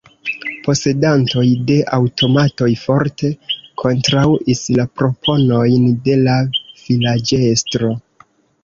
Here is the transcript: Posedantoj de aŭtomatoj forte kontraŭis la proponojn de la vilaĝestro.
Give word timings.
Posedantoj 0.67 1.43
de 1.67 1.75
aŭtomatoj 1.97 2.71
forte 2.85 3.31
kontraŭis 3.83 4.65
la 4.81 4.89
proponojn 5.03 5.87
de 6.11 6.21
la 6.27 6.41
vilaĝestro. 6.85 7.95